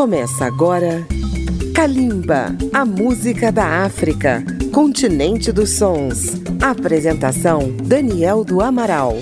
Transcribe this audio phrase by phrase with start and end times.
[0.00, 1.06] Começa agora
[1.74, 4.42] Kalimba, a música da África,
[4.72, 6.40] continente dos sons.
[6.58, 9.18] Apresentação Daniel do Amaral.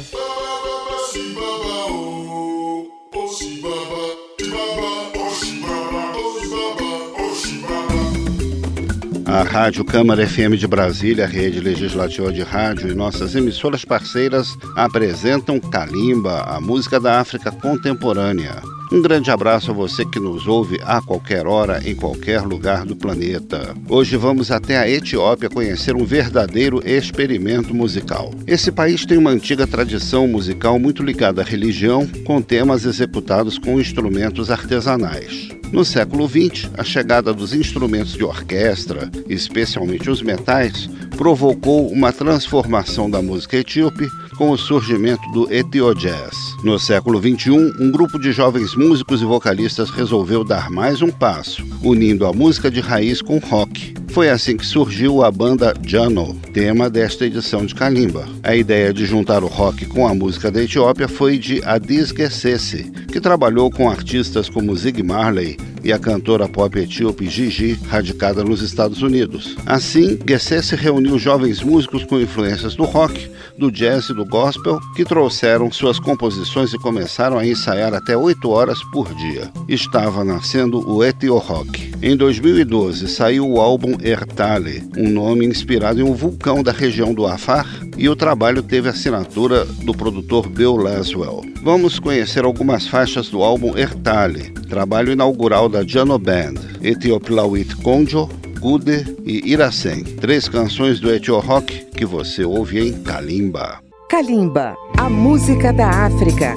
[9.26, 15.58] A Rádio Câmara FM de Brasília, rede legislativa de rádio e nossas emissoras parceiras apresentam
[15.58, 18.77] Kalimba, a música da África contemporânea.
[18.90, 22.96] Um grande abraço a você que nos ouve a qualquer hora, em qualquer lugar do
[22.96, 23.74] planeta.
[23.86, 28.32] Hoje vamos até a Etiópia conhecer um verdadeiro experimento musical.
[28.46, 33.78] Esse país tem uma antiga tradição musical muito ligada à religião, com temas executados com
[33.78, 35.50] instrumentos artesanais.
[35.70, 43.10] No século XX, a chegada dos instrumentos de orquestra, especialmente os metais, provocou uma transformação
[43.10, 44.08] da música etíope
[44.38, 46.36] com o surgimento do Etiojazz.
[46.62, 51.66] No século XXI, um grupo de jovens músicos e vocalistas resolveu dar mais um passo,
[51.82, 53.92] unindo a música de raiz com rock.
[54.10, 58.28] Foi assim que surgiu a banda Jano, tema desta edição de Kalimba.
[58.40, 62.90] A ideia de juntar o rock com a música da Etiópia foi de Adis Gessese,
[63.12, 65.56] que trabalhou com artistas como Zig Marley
[65.88, 69.56] e a cantora pop etíope Gigi, radicada nos Estados Unidos.
[69.64, 75.02] Assim, Gessese reuniu jovens músicos com influências do rock, do jazz e do gospel, que
[75.02, 79.50] trouxeram suas composições e começaram a ensaiar até 8 horas por dia.
[79.66, 81.90] Estava nascendo o Etio Rock.
[82.02, 87.26] Em 2012 saiu o álbum Ertale, um nome inspirado em um vulcão da região do
[87.26, 87.66] Afar,
[87.96, 91.42] e o trabalho teve assinatura do produtor Bill Laswell.
[91.62, 98.28] Vamos conhecer algumas faixas do álbum Ertale, trabalho inaugural da Jano Band, Etioplawit Konjo,
[98.60, 103.80] Gude e Iracem, três canções do Etio Rock que você ouve em Kalimba.
[104.10, 106.54] Kalimba, a música da África.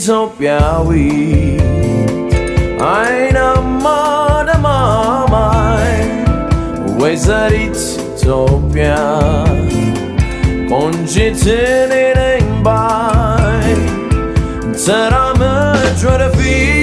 [0.00, 1.62] ኢትዮጵያዊት
[2.90, 3.84] አይናማ
[4.48, 5.98] ደማማይ
[7.00, 8.92] ወይዘሪት ኢትዮጵያ
[10.70, 13.68] ቆንጂት እኔ ነኝ ባይ
[14.84, 16.79] ተራመጅ ወደፊት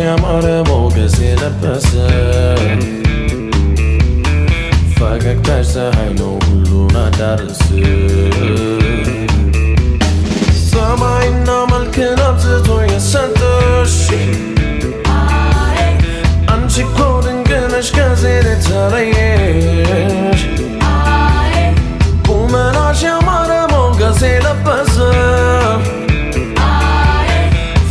[0.00, 1.90] ያማረ ሞገስ የለበሰ
[4.96, 7.60] ፈገግታሽ ፀሐይ ነው ሁሉን አዳርስ
[10.70, 13.96] ሰማይና መልክን አብዝቶ የሰጠሽ
[16.54, 20.42] አንቺ እኮ ድንቅ ነሽ ከዚህ የተለየሽ
[22.28, 24.96] ቁመናሽ ያማረ ሞገስ የለበሰ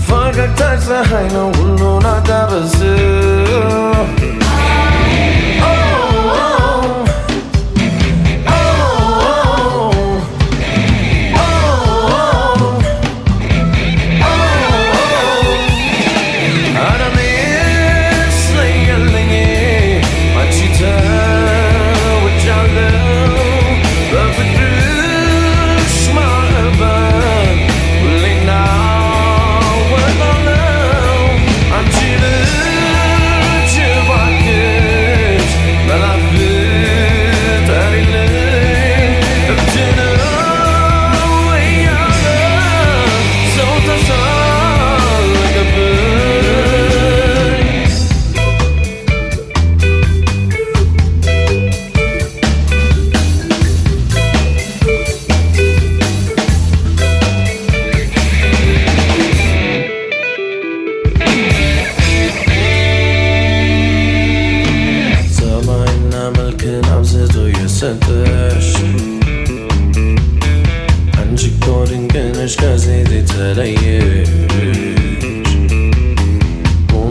[0.07, 1.48] ፈገግታሽ ፀሐይ ነው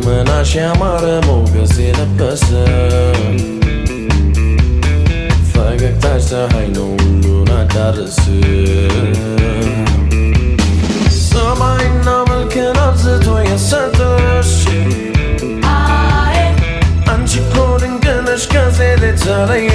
[0.09, 2.45] ቁመናሽ ያማረ ሞገስ የለበሰ
[5.49, 8.19] ፈገግታሽ ፀሐይ ነው ሁሉን አዳርስ።
[11.23, 14.53] ሰማይና መልክን አብዝቶ የሰጠሽ
[17.13, 19.73] አንቺ እኮ ድንቅ ነሽ ከዚህ የተለየ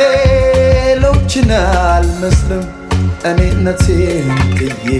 [0.00, 2.64] ሌሎችን አልመስልም
[3.30, 4.28] እኔነቴን
[4.58, 4.98] ጥዬ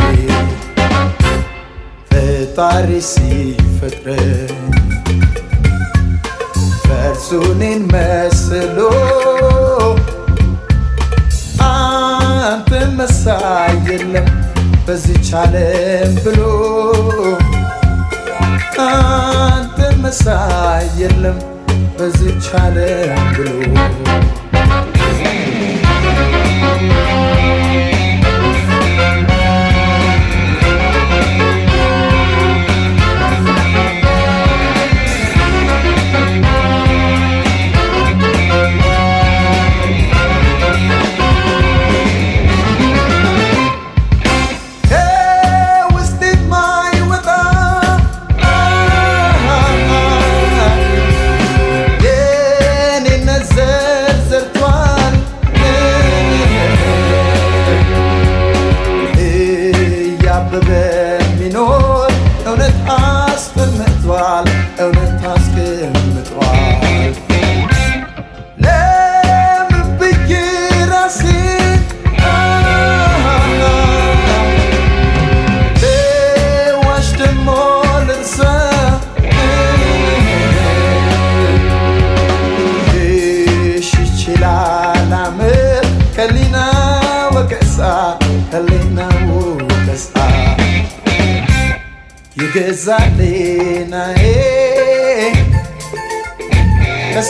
[2.11, 4.57] ፈጣሪ ሲፈጥረኝ
[6.85, 8.79] ፈርሱ እኔን መስሎ
[11.69, 14.29] አንተ መሳይ የለም
[14.87, 16.41] በዚች ዓለም ብሎ
[18.87, 21.39] አንተ መሳይ የለም
[21.99, 23.51] በዚች ዓለም ብሎ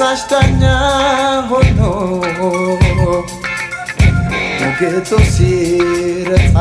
[0.00, 0.62] ከሳሽ ዳኛ
[1.50, 1.78] ሆኖ
[4.60, 6.52] ሞገቶ ሲረታኝ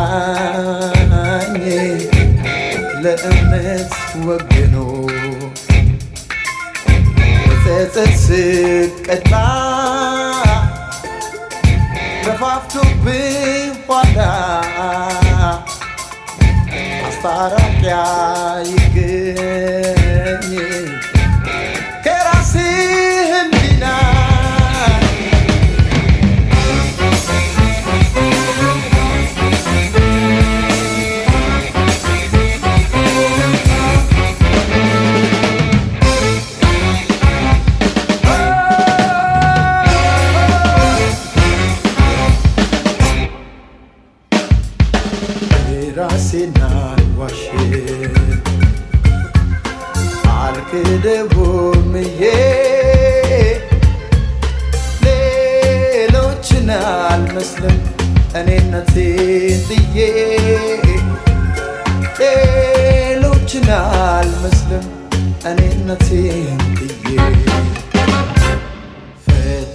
[3.03, 3.91] ለእምነት
[4.27, 4.75] ወግኖ
[7.43, 9.31] በጸጸት ስቀጣ
[12.25, 14.19] ገፋፍቶብኝ ኋላ
[17.01, 17.99] ማስታረቂያ
[18.71, 19.96] ይገኝ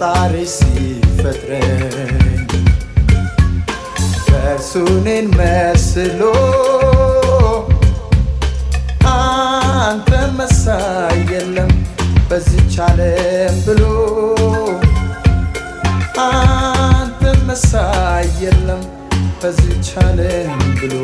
[0.03, 2.23] ፈጣሪ ሲፈጥረኝ
[4.29, 4.73] በእርሱ
[5.33, 6.21] መስሎ
[9.13, 11.71] አንተ መሳይ የለም
[12.31, 13.85] በዚች ዓለም ብሎ
[16.27, 18.83] አንተ መሳይ የለም
[19.43, 20.95] በዚች ዓለም ብሎ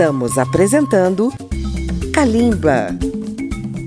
[0.00, 1.30] Estamos apresentando
[2.14, 2.86] Kalimba.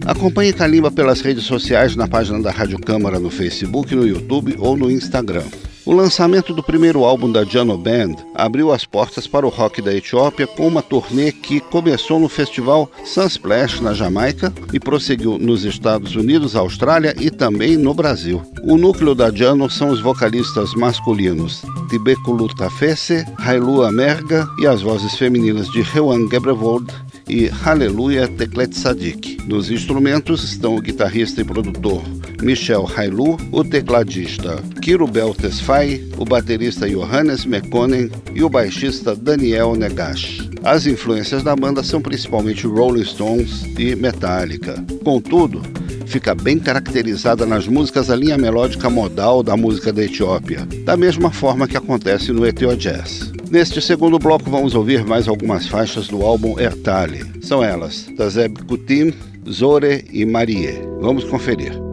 [0.05, 4.77] Acompanhe Kalimba pelas redes sociais na página da Rádio Câmara no Facebook, no YouTube ou
[4.77, 5.41] no Instagram.
[5.85, 9.93] O lançamento do primeiro álbum da Jano Band abriu as portas para o rock da
[9.93, 16.15] Etiópia com uma turnê que começou no festival Sunsplash na Jamaica e prosseguiu nos Estados
[16.15, 18.41] Unidos, Austrália e também no Brasil.
[18.63, 25.15] O núcleo da Jano são os vocalistas masculinos Tibekulu Tafese, Hailu Amerga e as vozes
[25.15, 26.87] femininas de Hewan Gebrevold
[27.27, 29.37] e Hallelujah Teklet Sadik.
[29.47, 32.01] Nos instrumentos estão o guitarrista e produtor
[32.41, 40.49] Michel Hailu, o tecladista Kiro Beltesfai, o baterista Johannes Mekonen e o baixista Daniel Negash.
[40.63, 44.83] As influências da banda são principalmente Rolling Stones e Metallica.
[45.03, 45.61] Contudo,
[46.05, 51.31] fica bem caracterizada nas músicas a linha melódica modal da música da Etiópia, da mesma
[51.31, 53.31] forma que acontece no Etio Jazz.
[53.53, 57.23] Neste segundo bloco vamos ouvir mais algumas faixas do álbum Ertali.
[57.39, 59.13] São elas, Tazeb Kutim,
[59.47, 60.81] Zore e Marie.
[60.99, 61.92] Vamos conferir.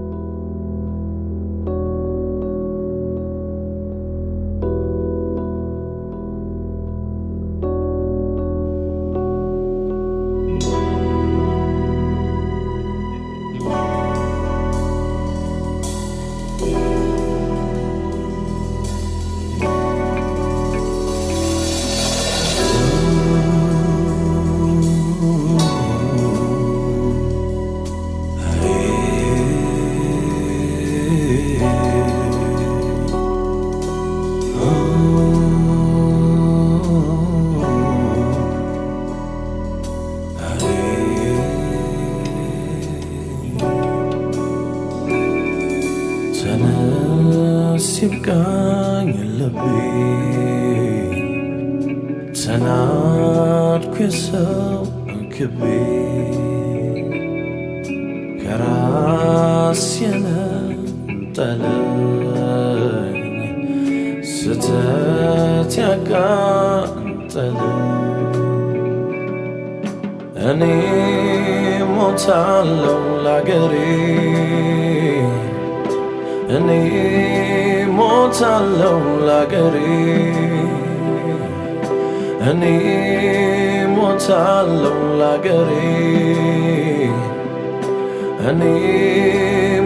[88.51, 88.63] እኔ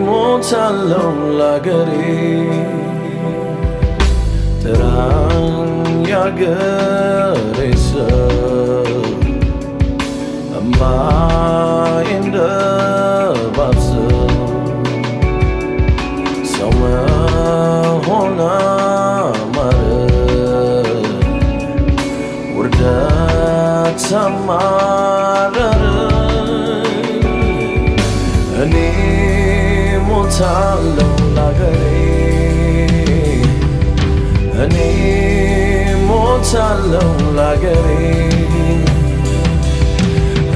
[0.04, 1.90] ሞታለው ላገሬ
[4.62, 5.72] ጥራኝ
[6.12, 6.93] ያገሬ
[28.74, 28.80] እኔ
[30.08, 31.80] ሞታለው ላገሬ
[34.64, 34.76] እኔ
[36.08, 37.08] ሞታለው
[37.38, 37.88] ላገሬ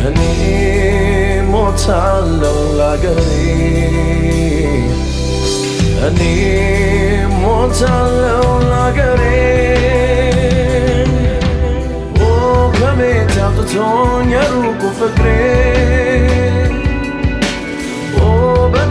[0.09, 0.20] እኔ
[1.52, 3.28] ሞታለው ላገሬ
[6.09, 6.20] እኔ
[7.37, 9.22] ሞታለው ላገሬ
[12.78, 15.26] ከቤት አውጥቶኝ የሩቁ ፍቅሬ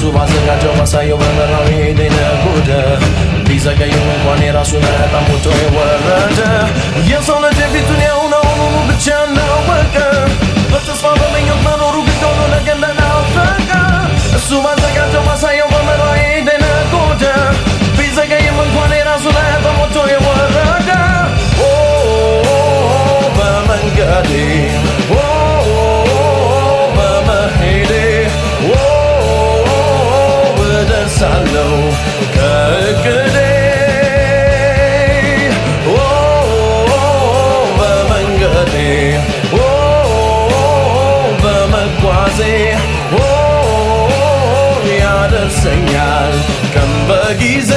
[0.00, 2.68] እሱ ባዘጋጀው ባሳየው በመራው የሄደ ነጎደ
[3.48, 4.84] ቢዘገይም እንኳን የራሱን
[5.26, 6.38] ሞቶ የወረደ።
[7.08, 8.46] የሰው ልጅ ፊቱን ያውነው
[8.88, 9.96] ብቻ እንዳወቀ
[10.72, 13.68] በተስፋ በምኞት መኖሩ ግድ ሆኖ ነገ እንደናፈቀ
[14.38, 17.24] እሱ ባዘጋጀው ባሳየው በመራው የሄደ ነጎደ
[17.98, 19.38] ቢዘገይም እንኳን የራሱን
[19.80, 20.90] ሞቶ የወረደ።
[23.38, 24.32] በመንገዴ
[31.22, 31.72] እደርሳለሁ
[32.34, 33.36] ከእቅዴ።
[37.78, 38.74] በመንገዴ
[41.42, 42.40] በመጓዜ
[44.96, 46.34] ያደርሰኛል
[46.74, 47.72] ቀን በጊዜ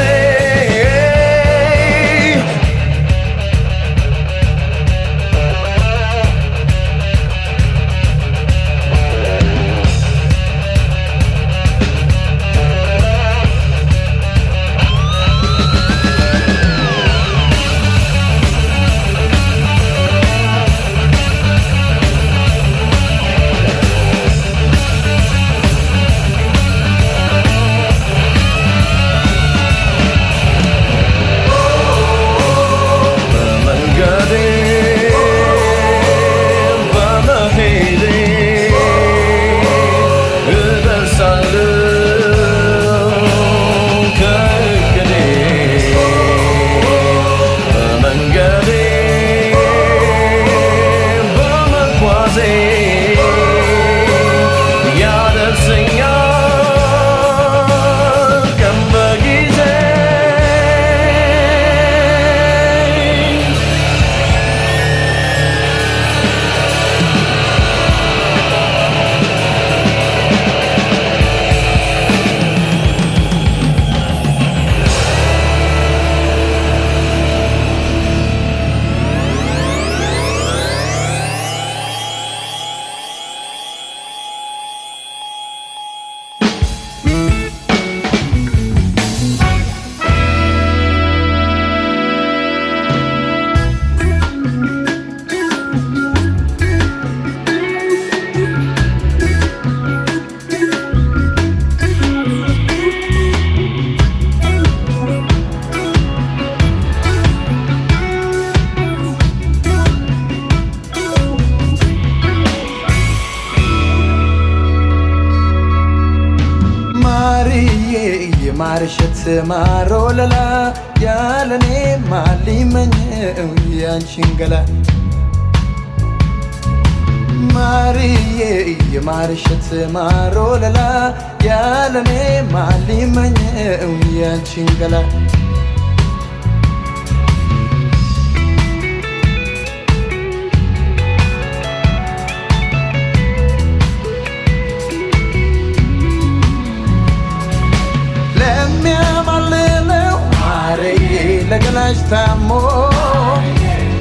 [151.84, 152.50] ለገላሽ ታሞ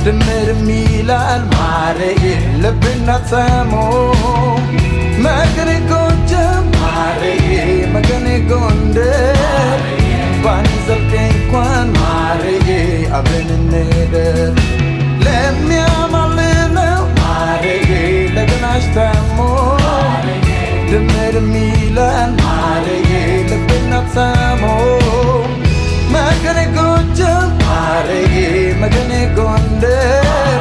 [0.05, 2.25] ድምር ሚላል ማረዬ
[2.63, 3.73] ልብና ታሞ
[5.25, 7.49] መገኔ ጎጃም ማረዬ
[7.95, 9.81] መገኔ ጎንደር
[10.45, 12.69] ባን ዘልቄ እንኳን ማረዬ
[13.19, 14.55] አብረን እንሄደር
[15.27, 17.91] ለሚያማልለው ማረዬ
[18.37, 19.39] ለገላሽ ታሞ
[20.93, 23.11] ድምር ሚላል ማረዬ
[23.51, 24.65] ልብና ታሞ
[26.33, 28.35] መገኔ ጎጃም ማረዬ
[28.83, 30.61] መገኔ ጎንደር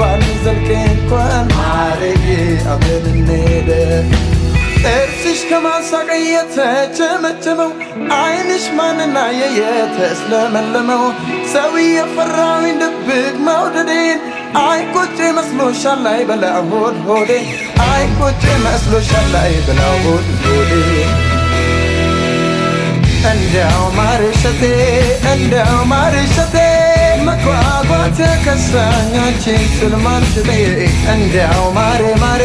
[0.00, 2.26] ባንዘልቅ እንኳን ማረዬ
[2.72, 4.04] አብረን እንሄደር
[4.82, 7.72] ጥርስሽ ከማሳቅ የተጨመጨመው
[8.18, 9.16] አይንሽ ማንና
[9.60, 11.04] የተስለመለመው
[11.54, 14.20] ሰው የፈራዊን ድብቅ መውደዴን
[14.62, 17.32] አይ ቁጭ መስሎሻል ላይ በላ ሆድ ሆዴ
[17.88, 20.72] አይ ቁጭ መስሎሻል ላይ በላ ሆድ ሆዴ
[23.28, 24.62] እንደው ማርሸቴ
[25.32, 26.54] እንደው ማርሸቴ
[27.26, 30.48] መጓጓት ከሳኝ አንቺን ስል ማርሸቴ።
[31.14, 32.42] እንደው ማሬ ማሬ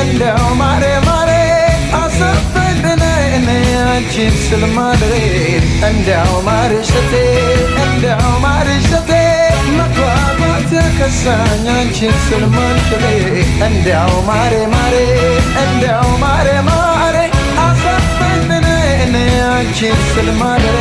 [0.00, 1.30] እንደው ማሬ ማሬ
[2.00, 2.80] አሰፈኝ
[3.36, 3.48] እኔ
[5.88, 7.12] እንደው ማርሸቴ
[7.84, 9.12] እንደው ማርሸቴ
[9.78, 12.16] መጓጓት ከሳኝ አንቺን
[13.68, 14.96] እንደው ማሬ ማሬ
[15.64, 16.99] እንደው ማሬ ማሬ
[19.60, 20.76] እኔ አንቺን ስል ማድሬ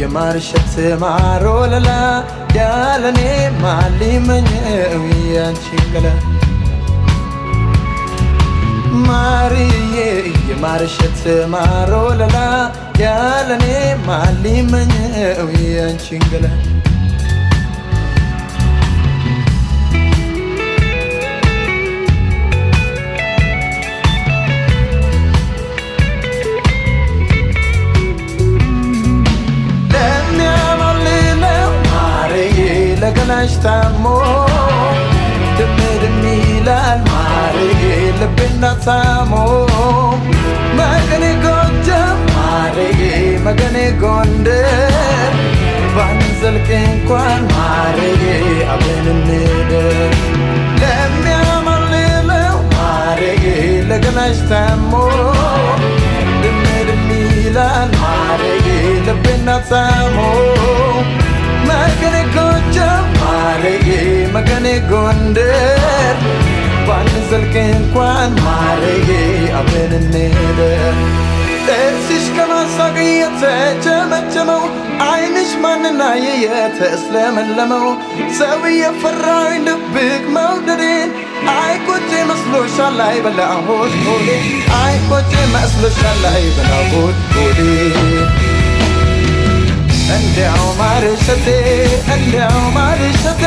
[0.00, 1.88] የማርሸት ማሮ ለላ
[3.00, 3.20] ያለኔ
[3.62, 5.02] ማሊመኘው
[5.34, 6.06] ያንቺን ገላ
[9.04, 9.60] ማርዬ
[10.48, 11.20] የማርሸት
[11.52, 11.92] ማሮ
[13.02, 13.66] ያለኔ
[14.08, 15.46] ማሊመኘው
[15.76, 16.46] ያንቺን ገላ
[33.30, 34.04] ገላሽ ታሞ
[35.56, 37.82] ድምድም ይላል ማርዬ
[38.20, 39.32] ልቤና ታሞ
[40.78, 43.00] መገኔ ጎጃም ማርዬ
[43.46, 45.34] መገኔ ጎንደር
[45.96, 48.24] ባንዘልቅ እንኳን ማርዬ
[48.74, 50.14] አብረን እንደር
[50.82, 53.44] ለሚያማልለው ማርዬ
[53.90, 54.92] ለገላሽ ታሞ
[56.44, 57.04] ድምድም
[57.36, 58.66] ይላል ማርዬ
[59.08, 60.18] ልቤና ታሞ
[61.88, 63.88] መገኔ ጎጃም ማረጌ
[64.34, 66.16] መገኔ ጎንደር
[66.88, 69.08] ባንዘልቅ እንኳን ማረጌ
[69.58, 70.96] አብረን እንሄደር
[71.66, 74.62] ጥርስሽ ከማሳቅ የተጨመጨመው
[75.08, 76.02] ዓይንሽ ማንና
[76.44, 77.86] የተስለመለመው
[78.38, 81.10] ሰው የፈራኝ ድብቅ መውደዴን
[81.56, 84.30] አይ ቆጬ መስሎሻል ላይ በላ ሆድ ሆዴ
[84.80, 87.60] አይ ቆጬ መስሎሻል ላይ በላ ሆድ ሆዴ
[90.16, 91.46] እንዲያው ማርሸቴ
[92.14, 93.42] እንዲያው ማርሸቴ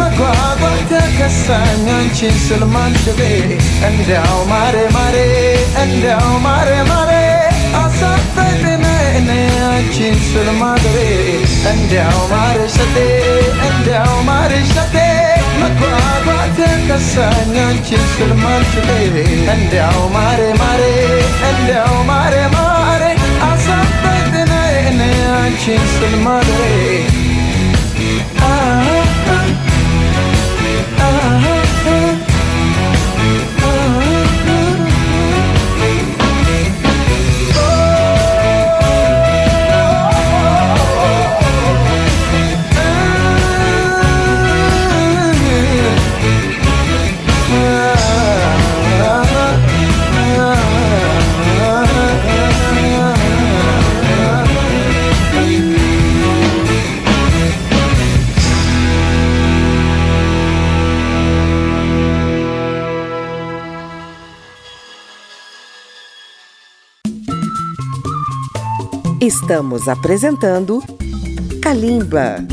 [0.00, 3.20] መጓጓት ተከሳኝ አንቺን ስል ማንሸቴ
[3.88, 5.16] እንዲያው ማሬ ማሬ
[5.82, 7.10] እንዲያው ማሬ ማሬ
[7.80, 8.62] አሳፈኝ
[9.18, 9.30] እኔ
[9.70, 10.96] አንቺን ስል ማድሬ
[11.72, 12.96] እንዲያው ማርሸቴ
[13.68, 14.96] እንዲያው ማርሸቴ
[15.62, 18.32] መጓጓት ተከሳኝ አንቺን ስል
[19.54, 20.82] እንዲያው ማሬ ማሬ
[21.50, 23.02] እንዲያው ማሬ ማሬ
[24.80, 25.00] እኔ
[25.36, 26.60] አንቺን ስል ማድሬ
[69.48, 70.82] Estamos apresentando
[71.62, 72.44] Kalimba.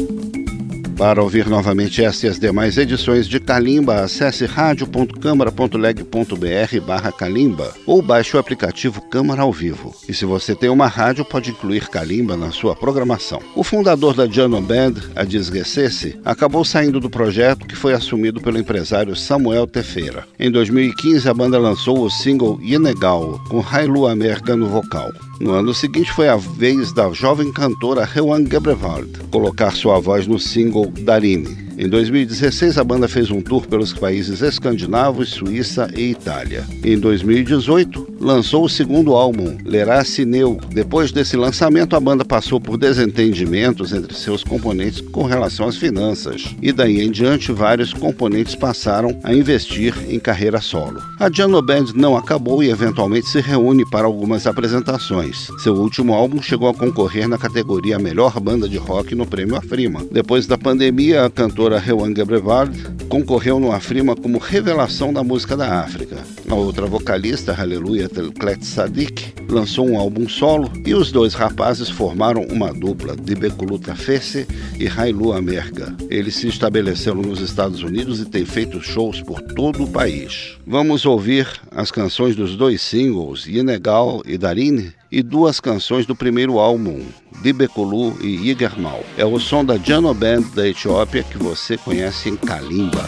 [0.97, 8.01] Para ouvir novamente esta e as demais edições de Kalimba, acesse radio.câmara.leg.br barra Kalimba ou
[8.01, 9.93] baixe o aplicativo Câmara ao Vivo.
[10.07, 13.41] E se você tem uma rádio, pode incluir Kalimba na sua programação.
[13.53, 18.57] O fundador da Jano Band, Adis Gessesse, acabou saindo do projeto que foi assumido pelo
[18.57, 20.25] empresário Samuel Tefeira.
[20.39, 25.11] Em 2015, a banda lançou o single Inegal, com Hailu Amerga no vocal.
[25.39, 30.39] No ano seguinte foi a vez da jovem cantora Rewan Gebrevald colocar sua voz no
[30.39, 31.65] single Darine.
[31.77, 36.65] Em 2016, a banda fez um tour pelos países escandinavos, Suíça e Itália.
[36.81, 40.59] Em 2018, lançou o segundo álbum, Lerace Neu.
[40.69, 46.55] Depois desse lançamento, a banda passou por desentendimentos entre seus componentes com relação às finanças.
[46.61, 51.01] E daí em diante, vários componentes passaram a investir em carreira solo.
[51.19, 55.47] A Jano Band não acabou e eventualmente se reúne para algumas apresentações.
[55.59, 60.05] Seu último álbum chegou a concorrer na categoria Melhor Banda de Rock no Prêmio Afrima.
[60.11, 62.71] Depois da pandemia, a cantora cantora Rewan Gebrevard
[63.07, 66.17] concorreu no Afrima como revelação da música da África.
[66.49, 71.89] A outra vocalista, Hallelujah Betel Klet Sadik lançou um álbum solo e os dois rapazes
[71.89, 74.47] formaram uma dupla, Dibekulu Tafesse
[74.79, 75.95] e Hailu Amerga.
[76.07, 80.55] Eles se estabeleceram nos Estados Unidos e têm feito shows por todo o país.
[80.67, 86.59] Vamos ouvir as canções dos dois singles, Yenegal e Darine, e duas canções do primeiro
[86.59, 87.01] álbum,
[87.41, 89.03] Dibekulu e Igermal.
[89.17, 93.03] É o som da Jano Band da Etiópia que você conhece em Kalimba.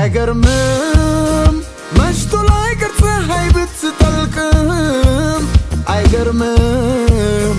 [0.00, 1.54] አይገርምም?
[1.98, 5.42] መሽቶ ላይ ቅር ፀሐይ ብትጠልቅም
[5.94, 7.56] አይገርምም?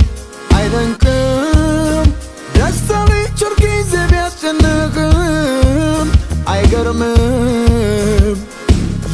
[0.58, 2.08] አይደንቅም?
[2.56, 6.08] ደስታ ሊጭር ጊዜ ቢያስጨንቅም
[6.54, 8.38] አይገርምም?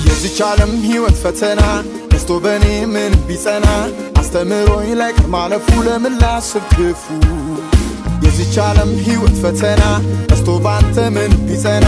[0.05, 1.61] የዚች ዓለም ሕይወት ፈተና
[2.11, 3.67] ደስቶ በእኔ ምን ቢጸና?
[4.21, 5.27] አስተምሮኝ ላይ ቅር
[5.87, 7.03] ለምን ላስብ ክፉ
[8.25, 9.83] የዚች ዓለም ሕይወት ፈተና
[10.29, 11.87] ደስቶ ባንተ ምን ቢጸና?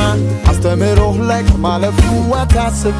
[0.51, 1.99] አስተምሮህ ላይ ቅር ማለፉ
[2.39, 2.97] አታስብ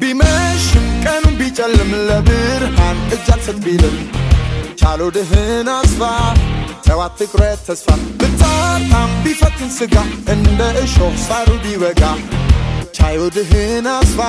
[0.00, 3.96] ቢመሽም ቀኑን ቢጨልም ለብርሃን እጅ አልሰጥ ቢልም
[4.80, 6.00] ቻሎ ድህን አስፋ
[6.86, 7.88] ተው አትቁረጥ ተስፋ።
[8.20, 9.94] ብታጣም ቢፈትን ስጋ
[10.34, 12.02] እንደ እሾህ ሳሩ ቢወጋ
[12.98, 14.20] ቻዮ ድህን አስፋ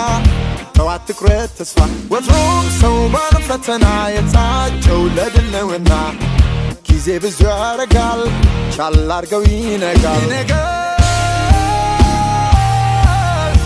[0.76, 1.78] ተው አትቁረጥ ተስፋ።
[2.12, 5.92] ወትሮም ሰው ባለ ፈተና የታጨው ለድል ነውና
[6.90, 8.22] ጊዜ ብዙ ያረጋል
[8.76, 10.78] ቻል አርገው ይነጋል። ይነጋል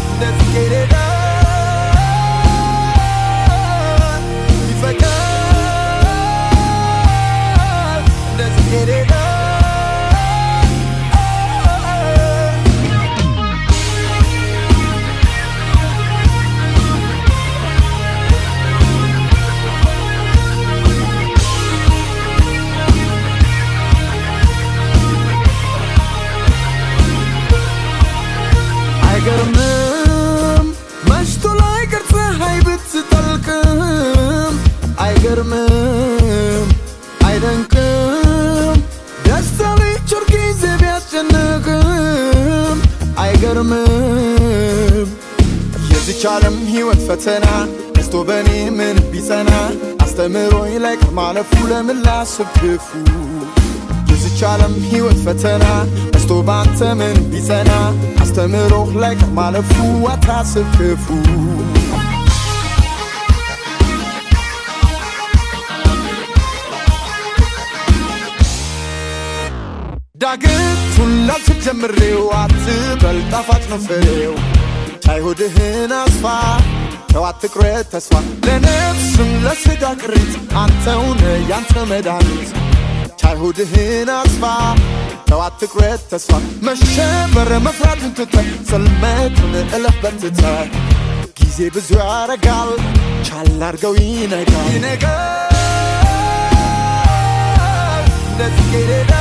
[0.05, 0.95] እንደ ጽጌረዳ
[4.63, 5.59] ይፈካል
[8.25, 9.13] እንደ ጽጌረዳ
[29.25, 30.65] አይገርምም?
[31.09, 34.55] መሽቶ ላይ ቅር ፀሐይ ብትጠልቅም
[35.03, 36.65] አይገርምም?
[37.27, 38.77] አይደንቅም?
[39.27, 42.77] ደስታ ሊጭር ጊዜ ቢያስጨንቅም
[43.23, 45.07] አይገርምም?
[45.91, 47.45] የዚች ዓለም ሕይወት ፈተና
[47.95, 48.49] ደስቶ በእኔ
[48.79, 49.51] ምን ቢጸና
[50.05, 52.49] አስተምሮኝ ላይ ማለፉ ለምን ላስብ
[54.45, 55.65] ዓለም ሕይወት ፈተና
[56.13, 57.71] ደስቶ ባንተ ምን ቢጸና?
[58.23, 59.71] አስተምሮህ ላይ ቅር ማለፉ
[60.11, 61.05] አታስብ ክፉ።
[70.23, 74.35] ዳግቱን ላልችል ጀምሬው አትበል ጣፋጭ ነው ፍሬው።
[75.05, 75.21] ቻይ
[75.99, 76.25] አስፋ
[77.11, 78.13] ተው አትቁረጥ ተስፋ።
[78.45, 82.51] ለነፍስም ለስጋ ቅሪት አንተውነ ያንተ መድኃኒት
[83.23, 84.43] ቻይ ሆድህን አስፋ
[85.27, 86.31] ተው አትቁረጥ ተስፋ
[86.67, 90.67] መሸበር መፍራቱን ትተህ ጽልመቱን እለፍ በርትተህ
[91.39, 92.71] ጊዜ ብዙ ያረጋል
[93.27, 95.53] ቻል አርገው ይነጋል። ይነጋል
[98.23, 99.11] እንደ ጽጌረዳ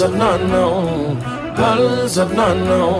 [0.00, 0.72] ባልዘናነው
[1.58, 2.90] ባልዘናነው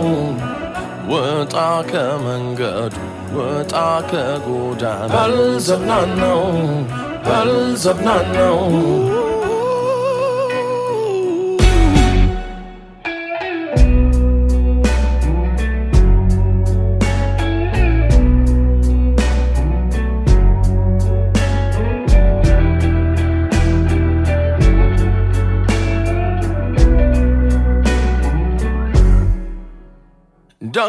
[1.11, 1.53] ወጣ
[1.91, 2.95] ከመንገዱ
[3.35, 3.73] ወጣ
[4.09, 6.41] ከጎዳና። ባልዘናነው
[7.27, 8.59] ባልዘናነው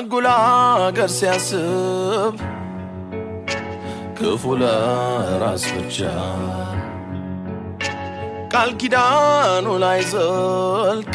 [0.02, 0.28] ደጉላ
[0.82, 2.34] አገር ሲያስብ
[4.18, 5.98] ክፉ ለራስ ብቻ።
[8.52, 11.10] ቃል ኪዳኑ ላይ ዘልቅ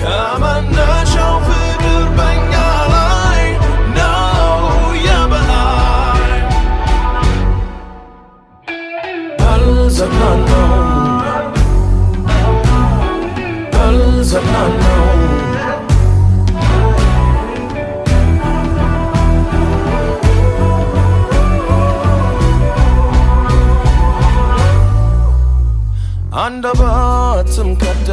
[0.00, 1.86] ከመነሻው ፍቅር
[2.18, 2.52] በኛ
[2.94, 3.42] ላይ
[3.98, 4.64] ነው
[5.06, 6.24] የበላይ።
[9.40, 10.72] ባልዘናነው
[13.74, 15.01] ባልዘናነው
[26.42, 28.10] አንደበትም ከዳ።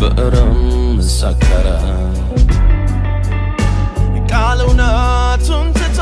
[0.00, 0.60] ብዕርም
[1.14, 1.66] ሰከረ
[4.30, 5.98] ቃል እውነቱን ትቶ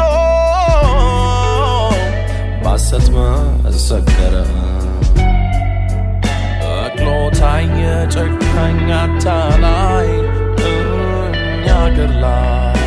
[2.64, 4.34] ባሰት መሰከረ።
[6.62, 7.08] በቅሎ
[7.38, 7.82] ታየ
[8.14, 10.10] ጨካኝ አታላይ
[10.70, 12.82] እኛ አገር ላይ።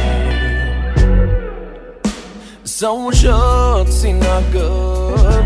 [2.77, 5.45] ሰው ውሸት ሲናገር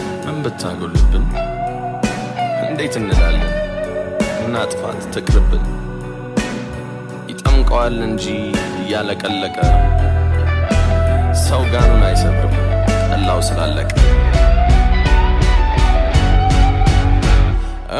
[0.43, 1.25] ብታጎልብን
[2.65, 3.51] እንዴት እንላለን?
[4.43, 5.65] እናጥፋት ትቅርብን።
[7.31, 8.25] ይጠምቀዋል እንጂ
[8.81, 9.57] እያለቀለቀ
[11.43, 12.55] ሰው ጋኑን አይሰብርም
[13.05, 13.91] ጠላው ስላለቀ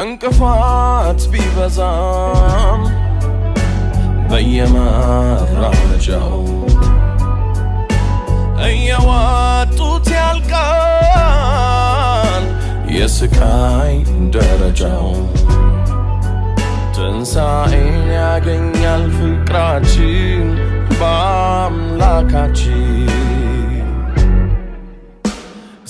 [0.02, 2.82] እንቅፋት ቢበዛም
[4.30, 6.38] በየመራመጃው
[8.66, 11.71] እየዋጡት ያልቃል
[12.94, 13.94] የስቃይ
[14.34, 15.08] ደረጃው
[16.96, 20.46] ትንሣኤን ያገኛል ፍቅራችን
[21.00, 22.78] በአምላካችን።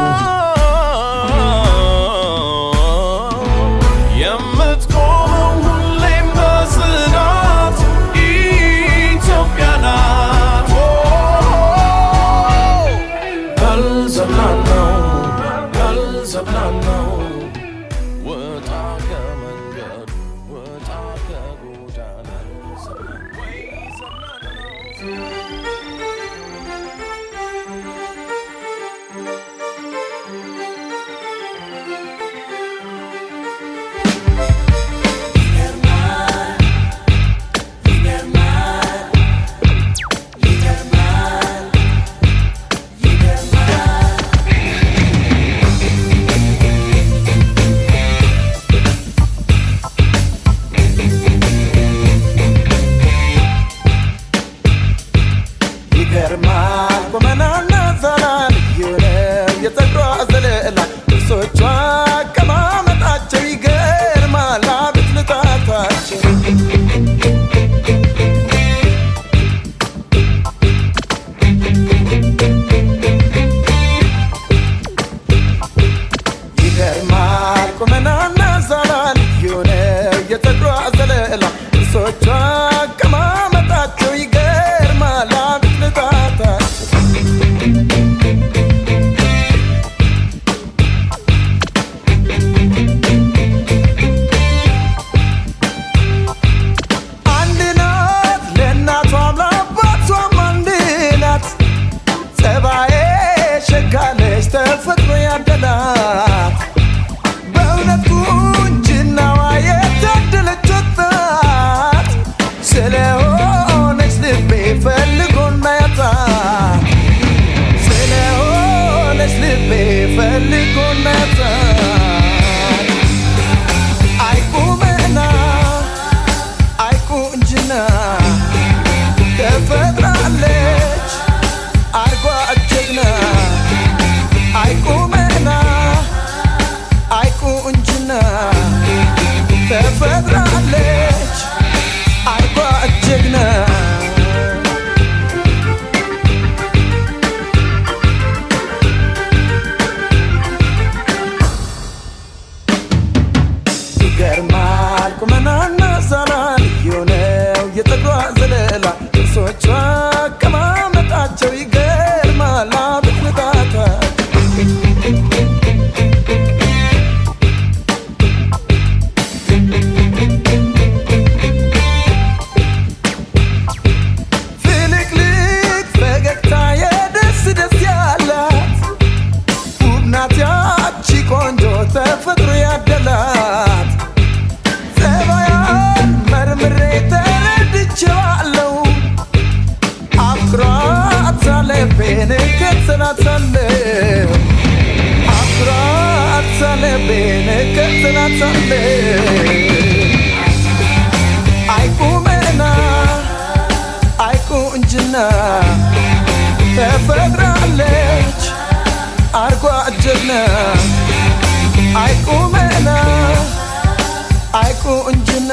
[214.99, 215.51] ቁንጅና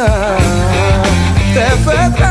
[1.55, 2.28] ተፈጥራ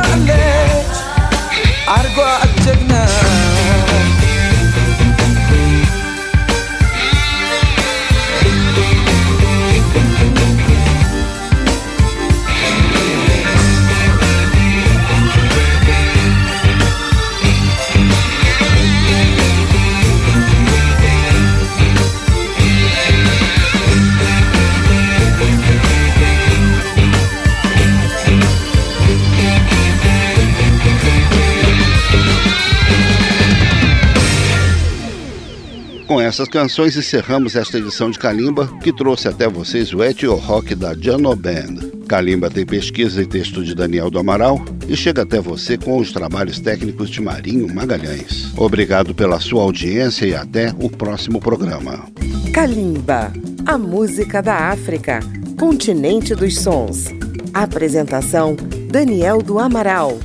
[36.27, 40.93] essas canções encerramos esta edição de Kalimba, que trouxe até vocês o etio rock da
[40.93, 41.89] Jano Band.
[42.05, 46.11] Kalimba tem pesquisa e texto de Daniel do Amaral e chega até você com os
[46.11, 48.51] trabalhos técnicos de Marinho Magalhães.
[48.57, 52.05] Obrigado pela sua audiência e até o próximo programa.
[52.53, 53.31] Kalimba,
[53.65, 55.21] a música da África,
[55.57, 57.05] continente dos sons.
[57.53, 58.57] Apresentação
[58.91, 60.19] Daniel do Amaral.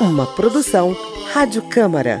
[0.00, 0.96] Uma produção
[1.32, 2.20] Rádio Câmara,